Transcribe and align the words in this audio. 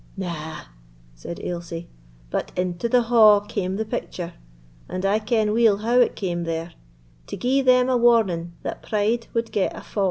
"Na," 0.17 0.61
said 1.13 1.39
Ailsie; 1.43 1.87
"but 2.31 2.51
into 2.55 2.89
the 2.89 3.03
ha' 3.03 3.39
came 3.47 3.75
the 3.75 3.85
picture—and 3.85 5.05
I 5.05 5.19
ken 5.19 5.51
weel 5.53 5.77
how 5.77 5.99
it 5.99 6.15
came 6.15 6.43
there—to 6.43 7.37
gie 7.37 7.61
them 7.61 7.87
a 7.87 7.97
warning 7.97 8.53
that 8.63 8.81
pride 8.81 9.27
wad 9.35 9.51
get 9.51 9.75
a 9.77 9.81
fa'. 9.81 9.99